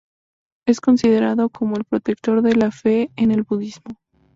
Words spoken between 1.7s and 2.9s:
el protector de la